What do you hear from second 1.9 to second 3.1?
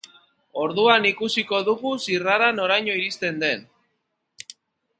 zirrara noraino